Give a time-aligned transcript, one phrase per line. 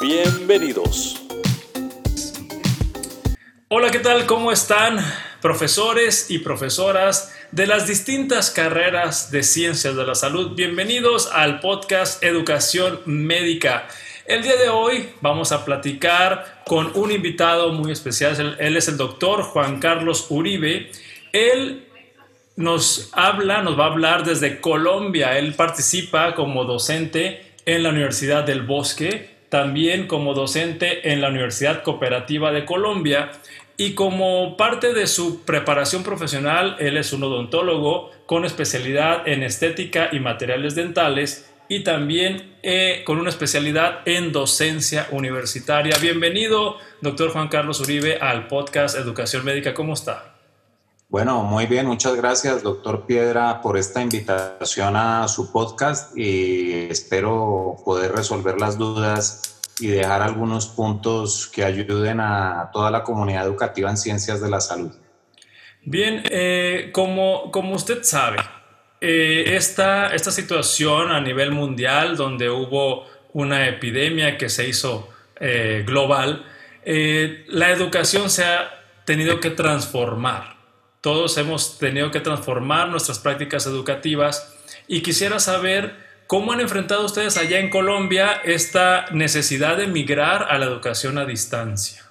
[0.00, 1.22] Bienvenidos.
[3.68, 4.26] Hola, ¿qué tal?
[4.26, 4.98] ¿Cómo están?
[5.40, 10.54] Profesores y profesoras de las distintas carreras de ciencias de la salud.
[10.54, 13.88] Bienvenidos al podcast Educación Médica.
[14.26, 18.56] El día de hoy vamos a platicar con un invitado muy especial.
[18.60, 20.90] Él es el doctor Juan Carlos Uribe.
[21.32, 21.86] Él
[22.56, 25.38] nos habla, nos va a hablar desde Colombia.
[25.38, 31.82] Él participa como docente en la Universidad del Bosque también como docente en la Universidad
[31.82, 33.32] Cooperativa de Colombia
[33.76, 40.08] y como parte de su preparación profesional, él es un odontólogo con especialidad en estética
[40.12, 45.96] y materiales dentales y también eh, con una especialidad en docencia universitaria.
[46.00, 49.74] Bienvenido, doctor Juan Carlos Uribe, al podcast Educación Médica.
[49.74, 50.35] ¿Cómo está?
[51.08, 57.76] Bueno, muy bien, muchas gracias, doctor Piedra, por esta invitación a su podcast y espero
[57.84, 63.88] poder resolver las dudas y dejar algunos puntos que ayuden a toda la comunidad educativa
[63.88, 64.90] en ciencias de la salud.
[65.84, 68.38] Bien, eh, como, como usted sabe,
[69.00, 75.84] eh, esta, esta situación a nivel mundial, donde hubo una epidemia que se hizo eh,
[75.86, 76.44] global,
[76.84, 78.70] la educación se ha
[79.04, 80.55] tenido que transformar
[81.06, 84.52] todos hemos tenido que transformar nuestras prácticas educativas
[84.88, 85.94] y quisiera saber
[86.26, 91.24] cómo han enfrentado ustedes allá en Colombia esta necesidad de migrar a la educación a
[91.24, 92.02] distancia.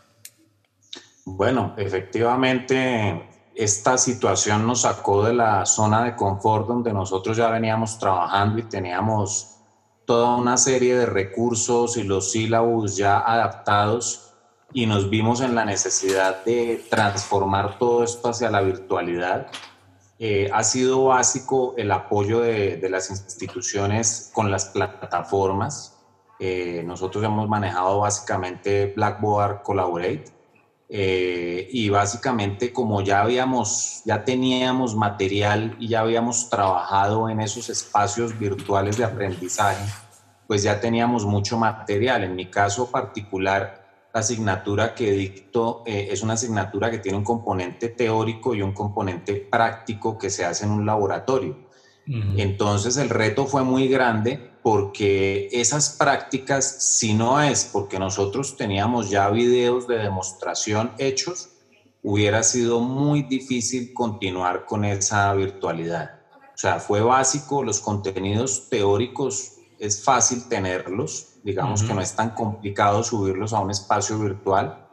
[1.26, 8.00] Bueno, efectivamente, esta situación nos sacó de la zona de confort donde nosotros ya veníamos
[8.00, 9.58] trabajando y teníamos
[10.06, 14.25] toda una serie de recursos y los sílabos ya adaptados
[14.74, 19.48] y nos vimos en la necesidad de transformar todo esto hacia la virtualidad.
[20.18, 25.98] Eh, ha sido básico el apoyo de, las instituciones con las plataformas.
[26.40, 30.26] Eh, nosotros hemos manejado básicamente Blackboard Collaborate
[30.88, 37.70] eh, y básicamente como ya habíamos, ya teníamos material y ya habíamos trabajado en esos
[37.70, 39.84] espacios virtuales de aprendizaje,
[40.48, 42.24] pues ya teníamos mucho material.
[42.24, 43.85] En mi caso particular,
[44.16, 48.72] la asignatura que dicto eh, es una asignatura que tiene un componente teórico y un
[48.72, 51.66] componente práctico que se hace en un laboratorio.
[52.08, 59.10] Entonces el reto fue muy grande porque esas prácticas, si no es porque nosotros teníamos
[59.10, 61.50] ya videos de demostración hechos,
[62.02, 66.22] hubiera sido muy difícil continuar con esa virtualidad.
[66.54, 72.32] O sea, fue básico, los contenidos teóricos es fácil tenerlos, digamos que no es tan
[72.32, 74.88] complicado subirlos a un espacio virtual,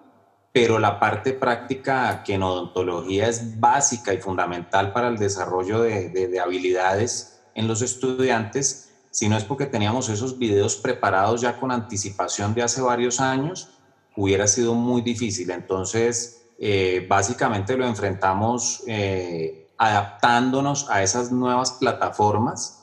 [0.52, 6.38] pero la parte práctica que en odontología es básica y fundamental para el desarrollo de,
[6.38, 12.52] habilidades en los estudiantes, si no es porque teníamos esos videos preparados ya con anticipación
[12.52, 13.70] de hace varios años,
[14.14, 15.50] hubiera sido muy difícil.
[15.50, 22.81] Entonces, eh, básicamente lo enfrentamos eh, adaptándonos a esas nuevas plataformas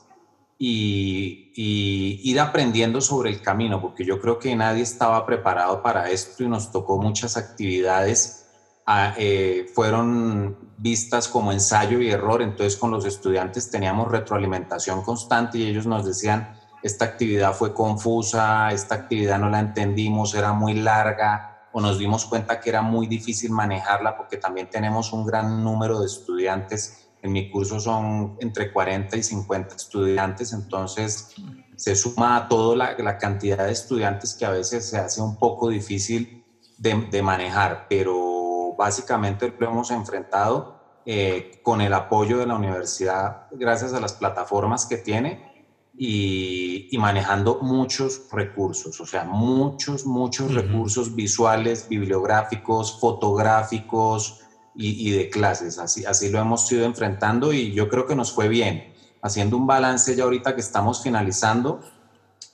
[0.62, 6.44] y, ir aprendiendo sobre el camino, porque yo creo que nadie estaba preparado para esto
[6.44, 8.46] y nos tocó muchas actividades,
[8.86, 15.58] ah, eh, fueron vistas como ensayo y error, entonces con los estudiantes teníamos retroalimentación constante
[15.58, 20.74] y ellos nos decían, esta actividad fue confusa, esta actividad no la entendimos, era muy
[20.74, 25.64] larga, o nos dimos cuenta que era muy difícil manejarla porque también tenemos un gran
[25.64, 31.34] número de estudiantes en mi curso son entre 40 y 50 estudiantes, entonces
[31.76, 35.68] se suma a toda la, cantidad de estudiantes que a veces se hace un poco
[35.68, 36.44] difícil
[36.78, 43.92] de, manejar, pero básicamente lo hemos enfrentado eh, con el apoyo de la universidad gracias
[43.94, 45.50] a las plataformas que tiene
[45.96, 54.40] y, manejando muchos recursos, o sea, muchos, muchos recursos visuales, bibliográficos, fotográficos,
[54.74, 55.78] y, de clases.
[55.78, 58.94] Así, así lo hemos ido enfrentando y yo creo que nos fue bien.
[59.22, 61.80] Haciendo un balance ya ahorita que estamos finalizando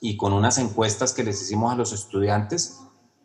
[0.01, 2.79] y con unas encuestas que les hicimos a los estudiantes,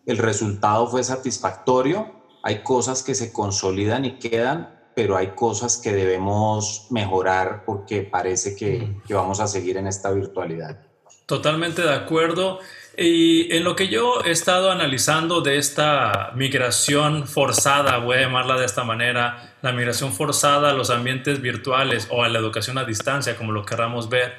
[0.07, 2.13] el resultado fue satisfactorio.
[2.43, 8.55] Hay cosas que se consolidan y quedan, pero hay cosas que debemos mejorar porque parece
[8.55, 10.79] que, que vamos a seguir en esta virtualidad.
[11.27, 12.59] Totalmente de acuerdo.
[12.97, 18.59] Y en lo que yo he estado analizando de esta migración forzada, voy a llamarla
[18.59, 22.85] de esta manera, la migración forzada a los ambientes virtuales o a la educación a
[22.85, 24.35] distancia, como lo queramos ver,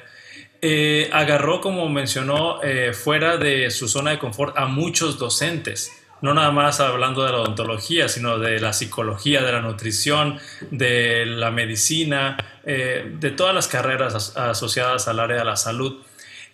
[0.62, 5.90] eh, agarró, como mencionó, eh, fuera de su zona de confort a muchos docentes
[6.24, 10.38] no nada más hablando de la odontología, sino de la psicología, de la nutrición,
[10.70, 16.02] de la medicina, eh, de todas las carreras asociadas al área de la salud.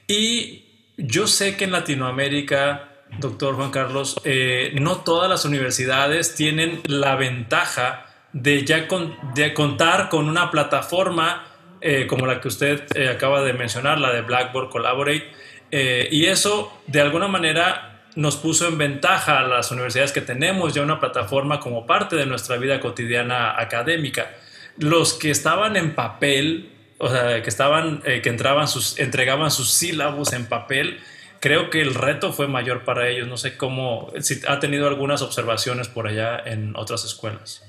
[0.09, 0.70] Y
[1.07, 2.89] yo sé que en Latinoamérica,
[3.19, 8.87] doctor Juan Carlos, eh, no todas las universidades tienen la ventaja de ya
[9.35, 11.47] de contar con una plataforma
[11.81, 15.33] eh, como la que usted acaba de mencionar, la de Blackboard Collaborate.
[15.73, 20.83] y eso, de alguna manera, nos puso en ventaja a las universidades que tenemos ya
[20.83, 24.33] una plataforma como parte de nuestra vida cotidiana académica.
[24.79, 26.71] Los que estaban en papel,
[27.01, 28.67] o sea, que estaban, eh, que entraban
[28.99, 31.01] entregaban sus sílabos en papel,
[31.41, 33.27] creo que el reto fue mayor para ellos.
[33.27, 37.63] No sé cómo, si ha tenido algunas observaciones por allá en otras escuelas.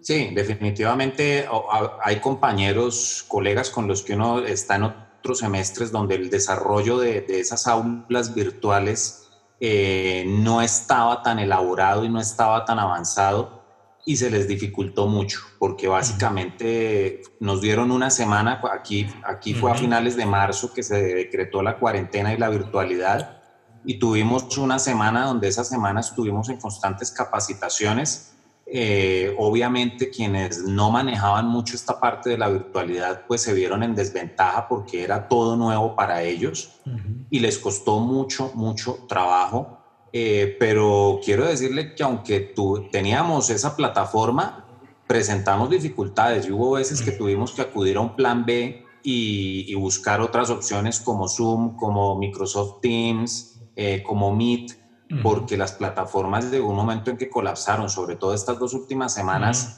[0.00, 1.46] Sí, definitivamente
[2.02, 7.20] hay compañeros, colegas con los que uno está en otros semestres donde el desarrollo de,
[7.20, 9.28] de esas aulas virtuales
[9.64, 13.61] eh, no estaba tan elaborado y no estaba tan avanzado
[14.04, 19.74] y se les dificultó mucho porque básicamente nos dieron una semana, aquí, aquí fue a
[19.74, 23.42] finales de marzo que se decretó la cuarentena y la virtualidad
[23.84, 28.34] y tuvimos una semana donde esa semana estuvimos en constantes capacitaciones.
[28.64, 33.94] Eh, obviamente quienes no manejaban mucho esta parte de la virtualidad pues se vieron en
[33.94, 36.80] desventaja porque era todo nuevo para ellos
[37.28, 39.81] y les costó mucho, mucho trabajo.
[40.12, 44.66] Eh, pero quiero decirle que aunque tu, teníamos esa plataforma,
[45.06, 50.20] presentamos dificultades y hubo veces que tuvimos que acudir a un plan B y, buscar
[50.20, 54.72] otras opciones como Zoom, como Microsoft Teams, eh, como Meet,
[55.22, 59.76] porque las plataformas de un momento en que colapsaron, sobre todo estas dos últimas semanas,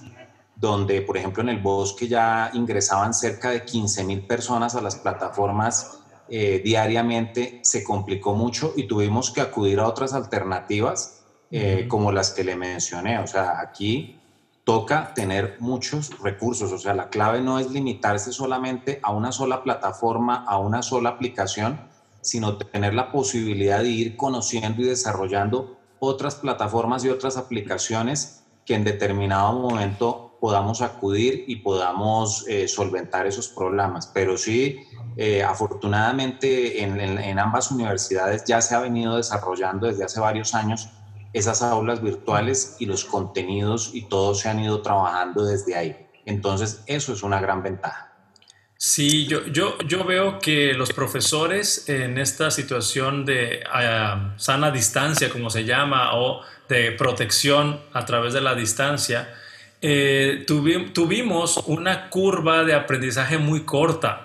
[0.55, 4.97] donde, por ejemplo, en el bosque ya ingresaban cerca de 15 mil personas a las
[4.97, 12.13] plataformas eh, diariamente, se complicó mucho y tuvimos que acudir a otras alternativas eh, como
[12.13, 13.19] las que le mencioné.
[13.19, 14.21] O sea, aquí
[14.65, 16.73] toca tener muchos recursos.
[16.73, 21.11] O sea, la clave no es limitarse solamente a una sola plataforma, a una sola
[21.11, 21.81] aplicación,
[22.23, 28.75] sino tener la posibilidad de ir conociendo y desarrollando otras plataformas y otras aplicaciones que
[28.75, 34.11] en determinado momento podamos acudir y podamos eh, solventar esos problemas.
[34.13, 34.79] Pero sí,
[35.17, 40.89] eh, afortunadamente en, en, ambas universidades ya se ha venido desarrollando desde hace varios años
[41.33, 45.97] esas aulas virtuales y los contenidos y todos se han ido trabajando desde ahí.
[46.27, 48.13] Entonces, eso es una gran ventaja.
[48.77, 55.31] Sí, yo, yo, yo veo que los profesores en esta situación de ah, sana distancia,
[55.31, 59.33] como se llama, o de protección a través de la distancia,
[59.81, 64.24] eh, tuvimos una curva de aprendizaje muy corta.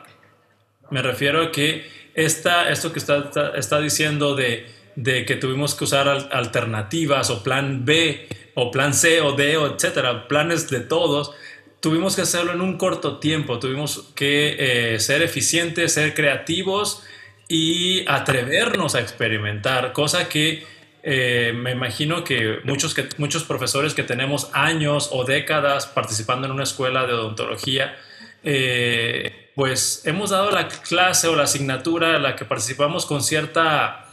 [0.92, 5.84] Me refiero a que esta, esto que está, está diciendo de, de, que tuvimos que
[5.84, 11.32] usar alternativas o plan B o plan C o D o etcétera, planes de todos,
[11.80, 17.04] tuvimos que hacerlo en un corto tiempo, tuvimos que eh, ser eficientes, ser creativos
[17.48, 20.64] y atrevernos a experimentar, cosa que
[21.02, 26.52] eh, me imagino que muchos, que muchos profesores que tenemos años o décadas participando en
[26.52, 27.96] una escuela de odontología,
[28.44, 34.06] eh, pues hemos dado la clase o la asignatura a la que participamos con cierta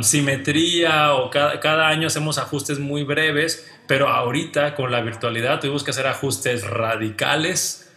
[0.00, 5.84] simetría o cada, cada, año hacemos ajustes muy breves, pero ahorita con la virtualidad tuvimos
[5.84, 7.90] que hacer ajustes radicales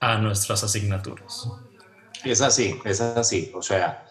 [0.00, 1.48] a nuestras asignaturas.
[2.22, 3.50] Es así, es así.
[3.54, 4.04] O sea,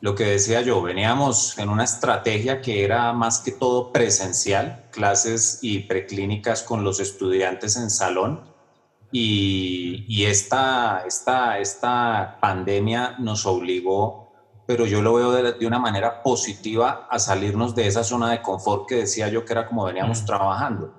[0.00, 5.58] lo que decía yo, veníamos en una estrategia que era más que todo presencial, clases
[5.60, 8.53] y preclínicas con los estudiantes en salón.
[9.16, 14.24] Y, y esta, esta, esta pandemia nos obligó
[14.66, 18.88] pero yo lo veo de, una manera positiva a salirnos de esa zona de confort
[18.88, 20.94] que decía yo que era como veníamos trabajando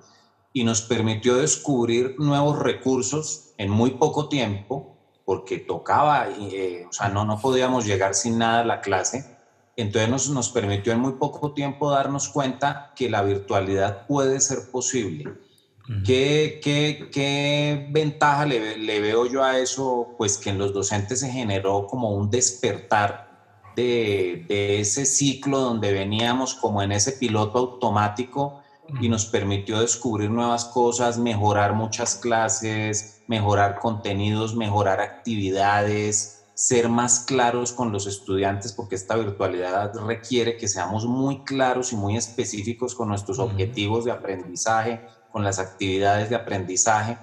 [0.52, 7.08] y nos permitió descubrir nuevos recursos en muy poco tiempo porque tocaba, eh, o sea,
[7.08, 9.36] no, no podíamos llegar sin nada a la clase.
[9.74, 14.70] Entonces nos, nos permitió en muy poco tiempo darnos cuenta que la virtualidad puede ser
[14.70, 15.34] posible.
[16.04, 20.14] ¿Qué, qué, qué, ventaja le, le, veo yo a eso?
[20.18, 23.26] Pues que en los docentes se generó como un despertar
[23.76, 28.62] de, ese ciclo donde veníamos como en ese piloto automático
[29.00, 37.20] y nos permitió descubrir nuevas cosas, mejorar muchas clases, mejorar contenidos, mejorar actividades, ser más
[37.20, 42.94] claros con los estudiantes, porque esta virtualidad requiere que seamos muy claros y muy específicos
[42.94, 47.18] con nuestros objetivos de aprendizaje, con las actividades de aprendizaje.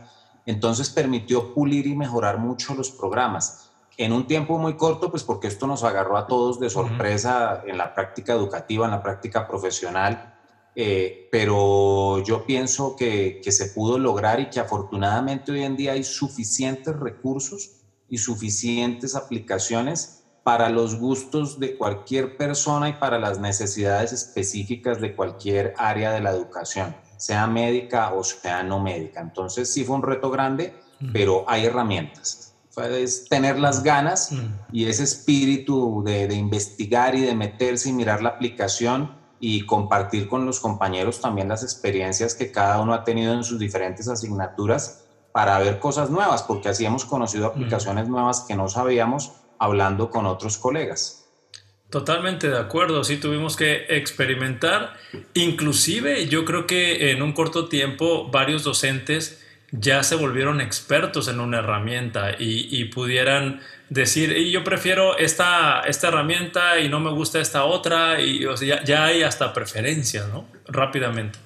[0.45, 5.47] Entonces permitió pulir y mejorar mucho los programas en un tiempo muy corto, pues porque
[5.47, 10.33] esto nos agarró a todos de sorpresa en la práctica educativa, en la práctica profesional,
[10.75, 15.91] eh, pero yo pienso que, que, se pudo lograr y que afortunadamente hoy en día
[15.91, 23.39] hay suficientes recursos y suficientes aplicaciones para los gustos de cualquier persona y para las
[23.39, 29.21] necesidades específicas de cualquier área de la educación, sea médica o sea no médica.
[29.21, 30.73] Entonces sí fue un reto grande,
[31.13, 32.53] pero hay herramientas.
[32.75, 34.31] Es tener las ganas
[34.73, 40.45] y ese espíritu de, investigar y de meterse y mirar la aplicación y compartir con
[40.45, 45.57] los compañeros también las experiencias que cada uno ha tenido en sus diferentes asignaturas para
[45.59, 50.57] ver cosas nuevas, porque así hemos conocido aplicaciones nuevas que no sabíamos hablando con otros
[50.57, 51.22] colegas.
[51.93, 54.95] Totalmente de acuerdo, sí tuvimos que experimentar,
[55.35, 61.39] inclusive yo creo que en un corto tiempo varios docentes ya se volvieron expertos en
[61.39, 67.65] una herramienta y, pudieran decir, yo prefiero esta, esta herramienta y no me gusta esta
[67.65, 70.47] otra, y ya, hay hasta preferencias, ¿no?
[70.65, 71.37] Rápidamente.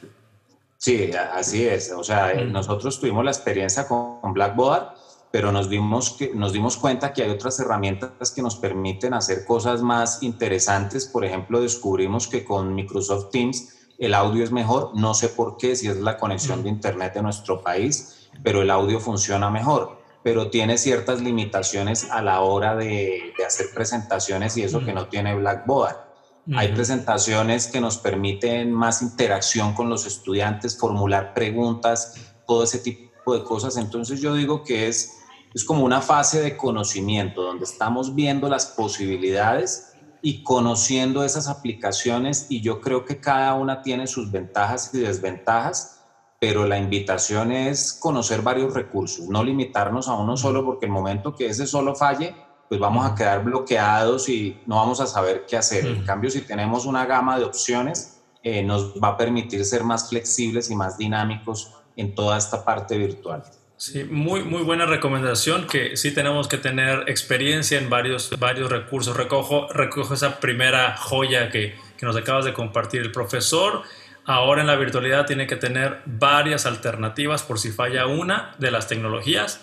[0.78, 1.92] Sí, así es.
[1.92, 4.94] O sea, eh, nosotros tuvimos la experiencia con Blackboard,
[5.32, 9.46] pero nos dimos, que, nos dimos cuenta que hay otras herramientas que nos permiten hacer
[9.46, 11.06] cosas más interesantes.
[11.06, 14.92] Por ejemplo, descubrimos que con Microsoft Teams el audio es mejor.
[14.96, 18.70] No sé por qué, si es la conexión de Internet de nuestro país pero el
[18.70, 24.84] audio funciona mejor, pero tiene ciertas limitaciones a la hora de, hacer presentaciones y eso
[24.84, 26.08] que no tiene Blackboard.
[26.56, 32.16] Hay presentaciones que nos permiten más interacción con los estudiantes, formular preguntas,
[32.46, 33.78] todo ese tipo de cosas.
[33.78, 35.18] Entonces yo digo que es,
[35.54, 42.48] es como una fase de conocimiento donde estamos viendo las posibilidades y conociendo esas aplicaciones
[42.50, 45.98] y yo creo que cada una tiene sus ventajas y desventajas
[46.40, 51.34] pero la invitación es conocer varios recursos, no limitarnos a uno solo, porque el momento
[51.34, 52.36] que ese solo falle,
[52.70, 55.86] pues vamos a quedar bloqueados y no vamos a saber qué hacer.
[55.86, 60.10] En cambio, si tenemos una gama de opciones, eh, nos va a permitir ser más
[60.10, 63.44] flexibles y más dinámicos en toda esta parte virtual.
[63.76, 69.16] Sí, muy, muy buena recomendación, que sí tenemos que tener experiencia en varios, varios recursos.
[69.16, 73.02] Recojo, recojo esa primera joya que, que nos acabas de compartir.
[73.02, 73.84] El profesor
[74.28, 78.88] ahora en la virtualidad tiene que tener varias alternativas por si falla una de las
[78.88, 79.62] tecnologías,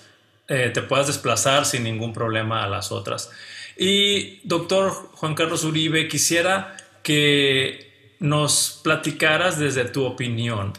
[0.49, 3.31] eh, te puedas desplazar sin ningún problema a las otras.
[3.77, 10.73] Y doctor Juan Carlos Uribe, quisiera que nos platicaras desde tu opinión.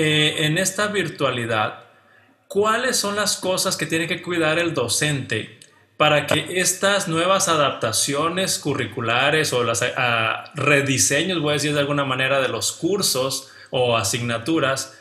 [0.00, 1.80] Eh, en esta virtualidad,
[2.46, 5.58] ¿cuáles son las cosas que tiene que cuidar el docente
[5.96, 9.84] para que estas nuevas adaptaciones curriculares o los
[10.54, 14.96] rediseños, voy a decir de alguna manera, de los cursos o asignaturas,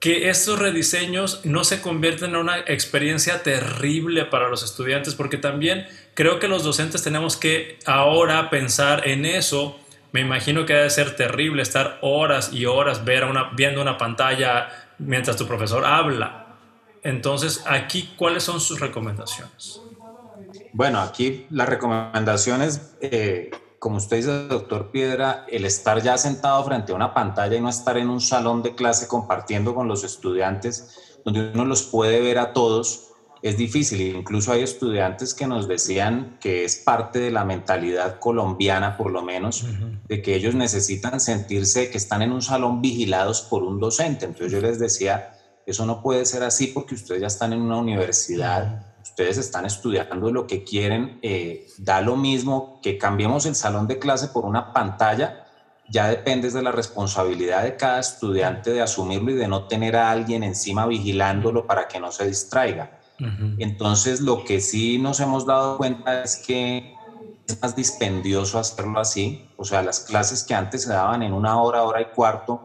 [0.00, 5.88] que estos rediseños no se convierten en una experiencia terrible para los estudiantes, porque también
[6.12, 9.80] creo que los docentes tenemos que ahora pensar en eso.
[10.16, 15.46] Me imagino que debe ser terrible estar horas y horas viendo una pantalla mientras tu
[15.46, 16.56] profesor habla.
[17.02, 19.78] Entonces, aquí, ¿cuáles son sus recomendaciones?
[20.72, 26.92] Bueno, aquí las recomendaciones, eh, como usted dice, doctor Piedra, el estar ya sentado frente
[26.92, 31.20] a una pantalla y no estar en un salón de clase compartiendo con los estudiantes,
[31.26, 33.10] donde uno los puede ver a todos,
[33.48, 34.00] es difícil.
[34.16, 39.22] Incluso hay estudiantes que nos decían que es parte de la mentalidad colombiana, por lo
[39.22, 39.64] menos,
[40.08, 44.26] de que ellos necesitan sentirse que están en un salón vigilados por un docente.
[44.26, 45.36] Entonces yo les decía,
[45.66, 50.30] eso no puede ser así porque ustedes ya están en una universidad ustedes están estudiando
[50.32, 54.72] lo que quieren, eh, da lo mismo que cambiemos el salón de clase por una
[54.72, 55.46] pantalla,
[55.88, 60.10] ya depende de la responsabilidad de cada estudiante de asumirlo y de no tener a
[60.10, 62.95] alguien encima vigilándolo para que no se distraiga.
[63.18, 66.94] Entonces, lo que sí nos hemos dado cuenta es que
[67.46, 69.48] es más dispendioso hacerlo así.
[69.56, 72.62] O sea, las clases que antes se daban en una hora, hora y cuarto,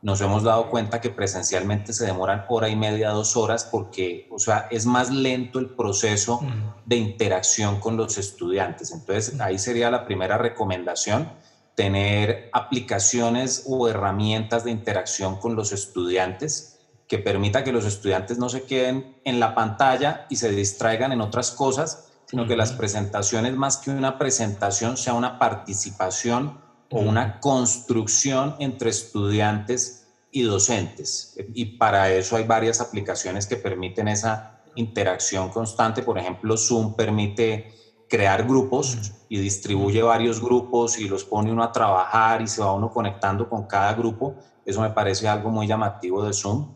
[0.00, 4.38] nos hemos dado cuenta que presencialmente se demoran hora y media, dos horas, porque, o
[4.38, 6.40] sea, es más lento el proceso
[6.84, 8.90] de interacción con los estudiantes.
[8.90, 11.30] Entonces, ahí sería la primera recomendación,
[11.76, 16.72] tener aplicaciones o herramientas de interacción con los estudiantes
[17.08, 21.20] que permita que los estudiantes no se queden en la pantalla y se distraigan en
[21.20, 26.58] otras cosas, sino que las presentaciones, más que una presentación, sea una participación
[26.90, 31.36] o una construcción entre estudiantes y docentes.
[31.54, 36.02] Y para eso hay varias aplicaciones que permiten esa interacción constante.
[36.02, 37.68] Por ejemplo, Zoom permite
[38.08, 42.72] crear grupos y distribuye varios grupos y los pone uno a trabajar y se va
[42.72, 44.36] uno conectando con cada grupo.
[44.64, 46.74] Eso me parece algo muy llamativo de Zoom.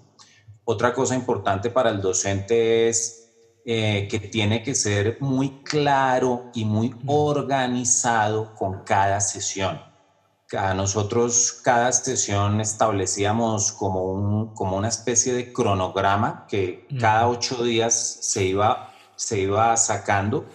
[0.68, 3.30] Otra cosa importante para el docente es
[3.64, 9.80] eh, que tiene que ser muy claro y muy organizado con cada sesión.
[10.58, 17.62] A nosotros cada sesión establecíamos como, un, como una especie de cronograma que cada ocho
[17.62, 20.46] días se iba, se iba sacando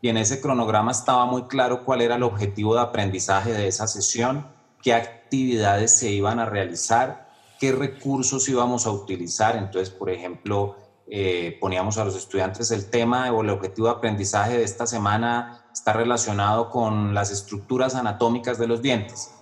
[0.00, 3.88] y en ese cronograma estaba muy claro cuál era el objetivo de aprendizaje de esa
[3.88, 4.46] sesión,
[4.82, 7.27] qué actividades se iban a realizar
[7.58, 9.56] qué recursos íbamos a utilizar.
[9.56, 10.76] Entonces, por ejemplo,
[11.10, 15.66] eh, poníamos a los estudiantes el tema o el objetivo de aprendizaje de esta semana
[15.72, 19.32] está relacionado con las estructuras anatómicas de los dientes.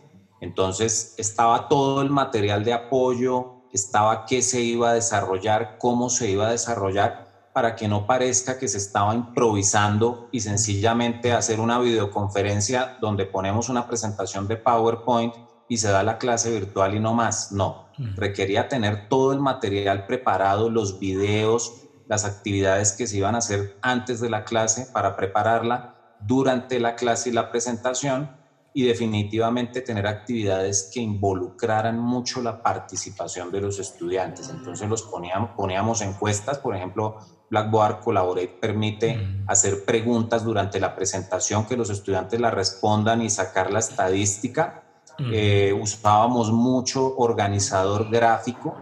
[0.40, 6.30] Entonces, estaba todo el material de apoyo, estaba qué se iba a desarrollar, cómo se
[6.30, 11.78] iba a desarrollar, para que no parezca que se estaba improvisando y sencillamente hacer una
[11.78, 15.34] videoconferencia donde ponemos una presentación de PowerPoint
[15.66, 17.52] y se da la clase virtual y no más.
[17.52, 17.85] No,
[18.16, 21.72] requería tener todo el material preparado, los videos,
[22.06, 26.94] las actividades que se iban a hacer antes de la clase para prepararla, durante la
[26.94, 28.30] clase y la presentación
[28.72, 34.50] y definitivamente tener actividades que involucraran mucho la participación de los estudiantes.
[34.50, 37.16] Entonces los poníamos, poníamos encuestas, por ejemplo,
[37.48, 43.72] Blackboard Collaborate permite hacer preguntas durante la presentación que los estudiantes la respondan y sacar
[43.72, 44.85] la estadística
[45.18, 48.76] eh, usábamos mucho organizador gráfico,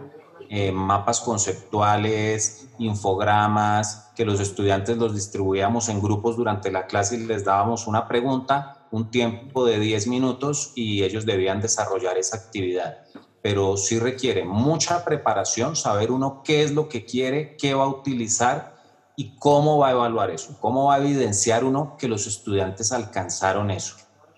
[0.49, 7.25] eh, mapas conceptuales, infogramas, que los estudiantes los distribuíamos en grupos durante la clase y
[7.25, 12.99] les dábamos una pregunta, un tiempo de 10 minutos y ellos debían desarrollar esa actividad.
[13.41, 17.89] Pero sí requiere mucha preparación, saber uno qué es lo que quiere, qué va a
[17.89, 18.75] utilizar
[19.15, 23.71] y cómo va a evaluar eso, cómo va a evidenciar uno que los estudiantes alcanzaron
[23.71, 23.95] eso.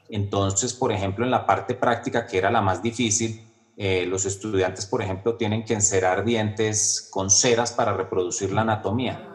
[0.10, 4.86] Entonces, por ejemplo, en la parte práctica, que era la más difícil, eh, los estudiantes,
[4.86, 9.30] por ejemplo, tienen que encerar dientes con ceras para reproducir la anatomía.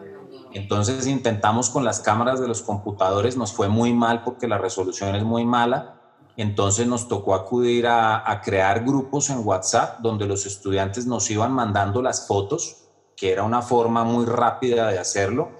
[0.51, 5.15] Entonces intentamos con las cámaras de los computadores, nos fue muy mal porque la resolución
[5.15, 6.01] es muy mala.
[6.35, 11.53] Entonces nos tocó acudir a, a crear grupos en WhatsApp donde los estudiantes nos iban
[11.53, 15.51] mandando las fotos, que era una forma muy rápida de hacerlo.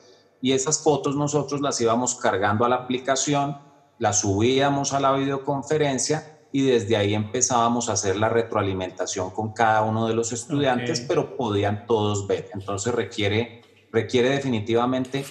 [0.42, 3.58] Y esas fotos nosotros las íbamos cargando a la aplicación
[4.00, 9.82] la subíamos a la videoconferencia y desde ahí empezábamos a hacer la retroalimentación con cada
[9.82, 12.50] uno de los estudiantes, pero podían todos ver.
[12.54, 15.26] Entonces requiere, requiere definitivamente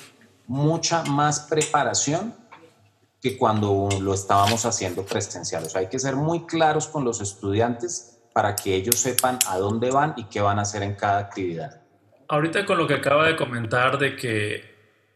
[0.48, 2.34] mucha más preparación
[3.20, 5.64] que cuando lo estábamos haciendo presencial.
[5.64, 9.58] O sea, hay que ser muy claros con los estudiantes para que ellos sepan a
[9.58, 11.82] dónde van y qué van a hacer en cada actividad.
[12.28, 14.71] Ahorita con lo que acaba de comentar de que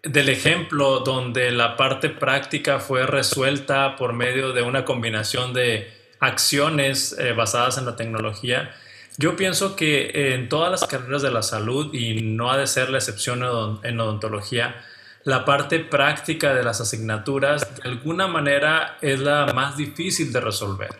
[0.06, 5.90] del ejemplo donde la parte práctica fue resuelta por medio de una combinación de
[6.20, 8.74] acciones eh, basadas en la tecnología,
[9.18, 12.90] yo pienso que en todas las carreras de la salud, y no ha de ser
[12.90, 13.42] la excepción
[13.82, 14.84] en odontología,
[15.24, 20.90] la parte práctica de las asignaturas de alguna manera es la más difícil de resolver.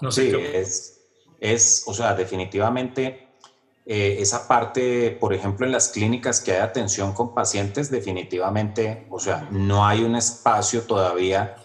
[0.00, 1.00] No sé sí, es,
[1.40, 3.29] es, o sea, definitivamente
[3.92, 9.18] eh, esa parte, por ejemplo, en las clínicas que hay atención con pacientes, definitivamente, o
[9.18, 11.56] sea, no hay un espacio todavía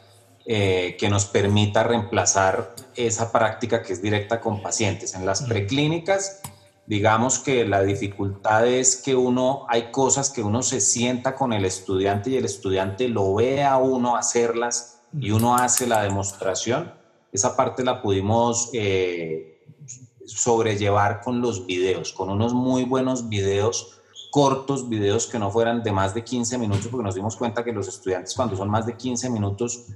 [0.47, 5.13] eh, que nos permita reemplazar esa práctica que es directa con pacientes.
[5.13, 6.41] En las preclínicas,
[6.88, 11.63] digamos que la dificultad es que uno, hay cosas que uno se sienta con el
[11.63, 16.91] estudiante y el estudiante lo ve a uno hacerlas y uno hace la demostración.
[17.31, 18.71] Esa parte la pudimos...
[18.73, 19.54] Eh,
[20.27, 25.91] sobrellevar con los videos, con unos muy buenos videos, cortos videos que no fueran de
[25.91, 28.95] más de 15 minutos, porque nos dimos cuenta que los estudiantes cuando son más de
[28.95, 29.88] 15 minutos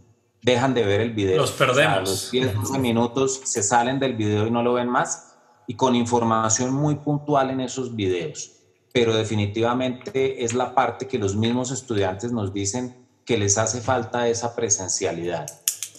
[0.41, 1.37] dejan de ver el video.
[1.37, 1.97] Los perdemos.
[1.97, 5.35] A los 10, 12 minutos se salen del video y no lo ven más,
[5.67, 8.53] y con información muy puntual en esos videos.
[8.91, 14.27] Pero definitivamente es la parte que los mismos estudiantes nos dicen que les hace falta
[14.27, 15.45] esa presencialidad.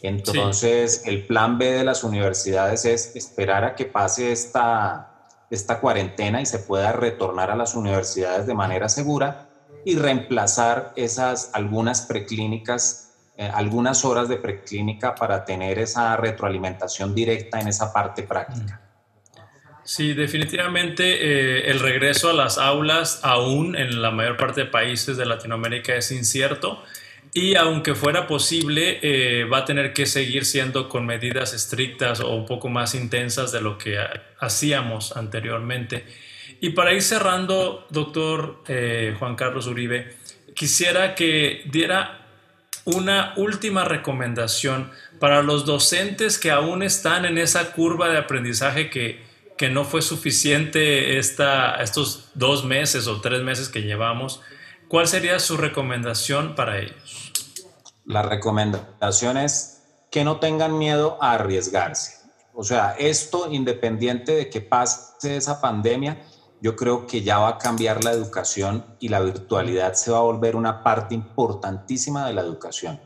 [0.03, 6.41] Entonces, el plan B de las universidades es esperar a que pase esta, esta cuarentena
[6.41, 9.49] y se pueda retornar a las universidades de manera segura
[9.85, 17.61] y reemplazar esas algunas preclínicas, eh, algunas horas de preclínica para tener esa retroalimentación directa
[17.61, 18.81] en esa parte práctica.
[19.85, 25.17] Sí, definitivamente eh, el regreso a las aulas aún en la mayor parte de países
[25.17, 26.83] de Latinoamérica es incierto
[27.33, 32.35] y aunque fuera posible, eh, va a tener que seguir siendo con medidas estrictas o
[32.35, 33.99] un poco más intensas de lo que
[34.41, 36.05] hacíamos anteriormente.
[36.61, 40.15] Y para ir cerrando, doctor eh, Juan Carlos Uribe,
[40.55, 42.27] quisiera que diera
[42.85, 44.91] una última recomendación
[45.21, 49.23] para los docentes que aún están en esa curva de aprendizaje que,
[49.57, 54.41] que no fue suficiente esta, estos dos meses o tres meses que llevamos.
[54.91, 57.33] ¿Cuál sería su recomendación para ellos?
[58.07, 62.15] La recomendación es que no tengan miedo a arriesgarse.
[62.55, 66.21] O sea, esto independiente de que pase esa pandemia,
[66.61, 70.23] yo creo que ya va a cambiar la educación y la virtualidad se va a
[70.23, 73.01] volver una parte importantísima de la educación.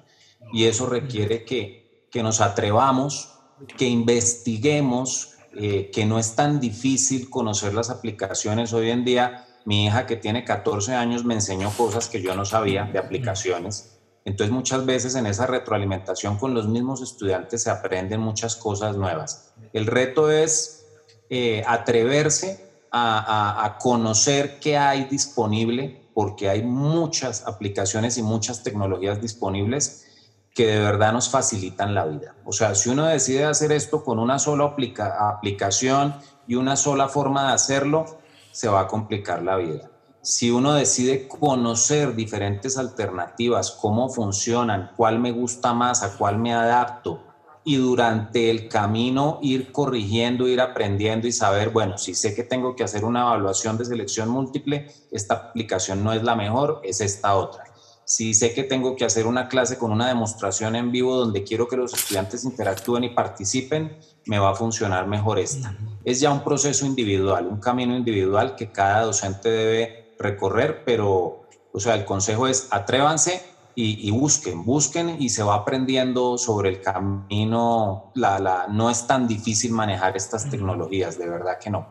[0.55, 3.35] Y eso requiere que, que nos atrevamos,
[3.77, 8.73] que investiguemos, eh, que no es tan difícil conocer las aplicaciones.
[8.73, 12.45] Hoy en día, mi hija que tiene 14 años me enseñó cosas que yo no
[12.45, 13.99] sabía de aplicaciones.
[14.25, 19.53] Entonces muchas veces en esa retroalimentación con los mismos estudiantes se aprenden muchas cosas nuevas.
[19.73, 20.87] El reto es
[21.31, 22.65] eh, atreverse
[22.97, 30.07] a, conocer qué hay disponible, porque hay muchas aplicaciones y muchas tecnologías disponibles
[30.55, 32.37] que de verdad nos facilitan la vida.
[32.45, 34.73] O sea, si uno decide hacer esto con una sola
[35.19, 36.15] aplicación
[36.47, 38.21] y una sola forma de hacerlo,
[38.55, 39.91] se va a complicar la vida.
[40.23, 46.55] Si uno decide conocer diferentes alternativas, cómo funcionan, cuál me gusta más, a cuál me
[46.55, 47.25] adapto,
[47.65, 52.77] y durante el camino ir corrigiendo, ir aprendiendo y saber, bueno, si sé que tengo
[52.77, 57.35] que hacer una evaluación de selección múltiple, esta aplicación no es la mejor, es esta
[57.35, 57.65] otra.
[58.05, 61.69] Si sé que tengo que hacer una clase con una demostración en vivo donde quiero
[61.69, 65.77] que los estudiantes interactúen y participen, me va a funcionar mejor esta.
[66.05, 71.81] Es ya un proceso individual, un camino individual que cada docente debe recorrer, pero, o
[71.81, 78.13] sea, el consejo es atrévanse, y, busquen, busquen y se va aprendiendo sobre el camino.
[78.15, 81.89] La, la, no es tan difícil manejar estas tecnologías, de verdad que no.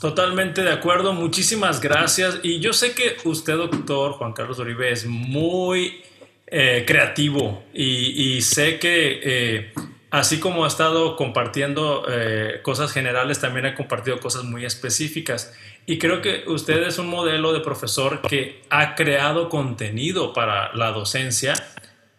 [0.00, 2.40] Totalmente de acuerdo, muchísimas gracias.
[2.42, 6.02] Y yo sé que usted, doctor Juan Carlos Uribe, es muy
[6.46, 9.72] eh, creativo y, sé que eh,
[10.10, 15.54] así como ha estado compartiendo eh, cosas generales, también ha compartido cosas muy específicas.
[15.86, 20.92] Y creo que usted es un modelo de profesor que ha creado contenido para la
[20.92, 21.54] docencia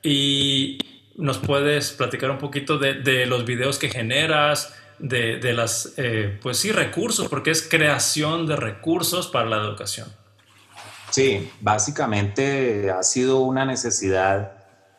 [0.03, 0.77] y
[1.15, 6.71] nos puedes platicar un poquito de, los videos que generas, de, las, eh, pues sí,
[6.71, 10.07] recursos, porque es creación de recursos para la educación.
[11.09, 14.53] Sí, básicamente ha sido una necesidad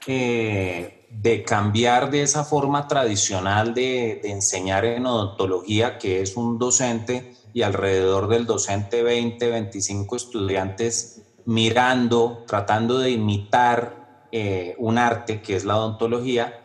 [0.07, 6.59] eh, de cambiar de esa forma tradicional de, de enseñar en odontología, que es un
[6.59, 15.43] docente y alrededor del docente 20, 25 estudiantes mirando, tratando de imitar eh, un arte
[15.43, 16.62] que es la odontología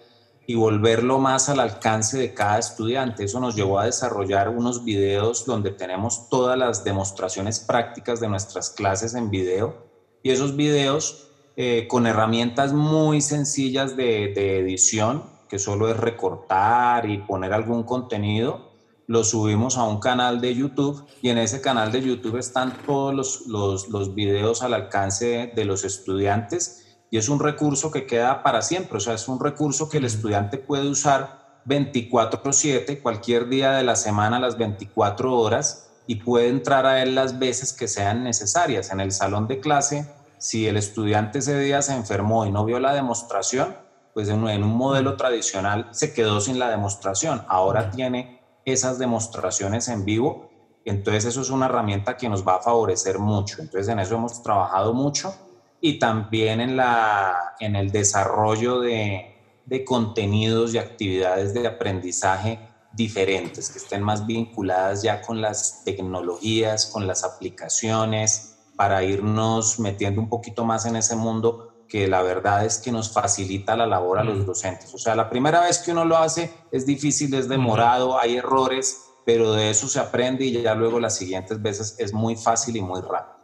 [0.49, 3.25] y volverlo más al alcance de cada estudiante.
[3.25, 8.69] Eso nos llevó a desarrollar unos videos donde tenemos todas las demostraciones prácticas de nuestras
[8.69, 9.75] clases en video.
[10.23, 17.17] Y esos videos eh, con herramientas muy sencillas de, edición, que solo es recortar y
[17.17, 18.71] poner algún contenido,
[19.05, 21.05] lo subimos a un canal de YouTube.
[21.21, 25.65] Y en ese canal de YouTube están todos los, los, los, videos al alcance de
[25.65, 29.89] los estudiantes y es un recurso que queda para siempre, o sea, es un recurso
[29.89, 36.15] que el estudiante puede usar 24/7, cualquier día de la semana, las 24 horas, y
[36.15, 38.91] puede entrar a él las veces que sean necesarias.
[38.91, 42.80] En el salón de clase, si el estudiante ese día se enfermó y no vio
[42.80, 43.76] la demostración,
[44.13, 47.43] pues en un modelo tradicional se quedó sin la demostración.
[47.48, 50.50] Ahora tiene esas demostraciones en vivo.
[50.86, 53.62] Entonces eso es una herramienta que nos va a favorecer mucho.
[53.62, 55.36] Entonces en eso hemos trabajado mucho
[55.82, 62.60] y también en, la, en el desarrollo de, de contenidos y actividades de aprendizaje
[62.94, 70.22] diferentes, que estén más vinculadas ya con las tecnologías, con las aplicaciones, para irnos metiendo
[70.22, 74.20] un poquito más en ese mundo que la verdad es que nos facilita la labor
[74.20, 74.94] a los docentes.
[74.94, 79.06] O sea, la primera vez que uno lo hace es difícil, es demorado, hay errores,
[79.26, 82.82] pero de eso se aprende y ya luego las siguientes veces es muy fácil y
[82.82, 83.37] muy rápido.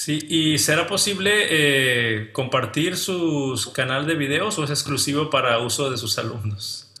[0.00, 5.90] Sí, ¿y será posible eh, compartir sus canal de videos o es exclusivo para uso
[5.90, 6.92] de sus alumnos?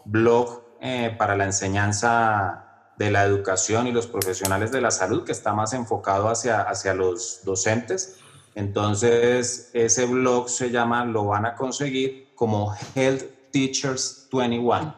[0.04, 5.32] blog eh, para la enseñanza de la educación y los profesionales de la salud, que
[5.32, 8.18] está más enfocado hacia, hacia los docentes
[8.58, 14.96] entonces, ese blog se llama, lo van a conseguir como Health Teachers 21.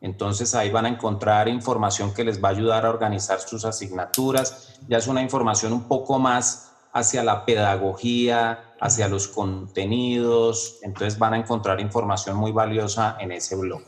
[0.00, 4.78] Entonces ahí van a encontrar información que les va a ayudar a organizar sus asignaturas.
[4.86, 10.76] Ya es una información un poco más hacia la pedagogía, hacia los contenidos.
[10.82, 13.82] Entonces van a encontrar información muy valiosa en ese blog.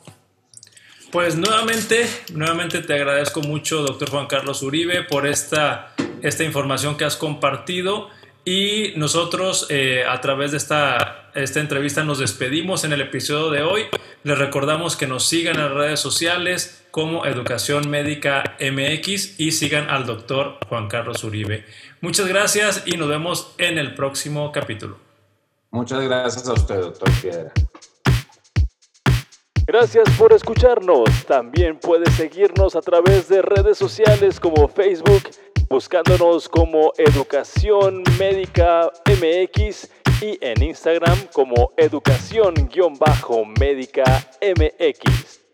[1.12, 7.04] Pues nuevamente, nuevamente te agradezco mucho, doctor Juan Carlos Uribe, por esta, esta información que
[7.04, 8.08] has compartido.
[8.48, 13.62] Y nosotros eh, a través de esta, esta entrevista nos despedimos en el episodio de
[13.62, 13.86] hoy.
[14.22, 19.90] Les recordamos que nos sigan en las redes sociales como Educación Médica MX y sigan
[19.90, 21.64] al doctor Juan Carlos Uribe.
[22.00, 24.96] Muchas gracias y nos vemos en el próximo capítulo.
[25.72, 27.52] Muchas gracias a usted, doctor Piedra.
[29.66, 31.10] Gracias por escucharnos.
[31.26, 35.24] También puedes seguirnos a través de redes sociales como Facebook,
[35.68, 39.90] buscándonos como Educación Médica MX
[40.22, 44.04] y en Instagram como Educación-Médica
[44.40, 45.45] MX.